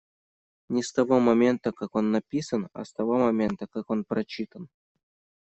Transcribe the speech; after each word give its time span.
Не 0.69 0.81
с 0.87 0.91
того 0.93 1.19
момента 1.19 1.71
как 1.71 1.93
он 1.93 2.09
написан, 2.11 2.67
а 2.73 2.85
с 2.85 2.91
того 2.91 3.19
момента, 3.19 3.67
как 3.67 3.87
он 3.91 4.03
прочитан. 4.03 4.67